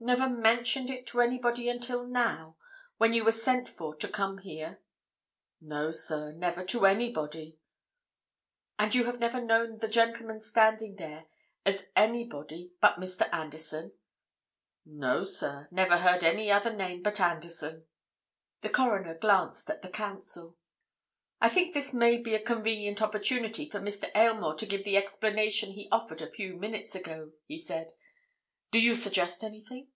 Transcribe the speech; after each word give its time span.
"Never 0.00 0.28
mentioned 0.28 0.90
it 0.90 1.08
to 1.08 1.20
anybody 1.20 1.68
until 1.68 2.06
now, 2.06 2.56
when 2.98 3.12
you 3.12 3.24
were 3.24 3.32
sent 3.32 3.68
for 3.68 3.96
to 3.96 4.06
come 4.06 4.38
here?" 4.38 4.78
"No, 5.60 5.90
sir, 5.90 6.30
never, 6.30 6.64
to 6.66 6.86
anybody." 6.86 7.58
"And 8.78 8.94
you 8.94 9.06
have 9.06 9.18
never 9.18 9.40
known 9.40 9.78
the 9.78 9.88
gentleman 9.88 10.40
standing 10.40 10.94
there 10.94 11.26
as 11.66 11.90
anybody 11.96 12.70
but 12.80 13.00
Mr. 13.00 13.28
Anderson?" 13.34 13.90
"No, 14.86 15.24
sir, 15.24 15.66
never 15.72 15.98
heard 15.98 16.22
any 16.22 16.48
other 16.48 16.72
name 16.72 17.02
but 17.02 17.18
Anderson." 17.20 17.84
The 18.60 18.68
Coroner 18.70 19.16
glanced 19.18 19.68
at 19.68 19.82
the 19.82 19.88
Counsel. 19.90 20.56
"I 21.40 21.48
think 21.48 21.74
this 21.74 21.92
may 21.92 22.18
be 22.18 22.36
a 22.36 22.40
convenient 22.40 23.02
opportunity 23.02 23.68
for 23.68 23.80
Mr. 23.80 24.12
Aylmore 24.14 24.54
to 24.58 24.64
give 24.66 24.84
the 24.84 24.96
explanation 24.96 25.72
he 25.72 25.88
offered 25.90 26.22
a 26.22 26.30
few 26.30 26.54
minutes 26.54 26.94
ago," 26.94 27.32
he 27.46 27.58
said. 27.58 27.94
"Do 28.70 28.78
you 28.78 28.94
suggest 28.94 29.42
anything?" 29.42 29.88